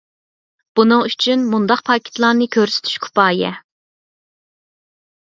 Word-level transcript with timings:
بۇنىڭ 0.77 1.01
ئۈچۈن 1.09 1.43
مۇنداق 1.49 1.83
پاكىتلارنى 1.89 2.47
كۆرسىتىش 2.55 2.95
كۇپايە. 3.03 3.51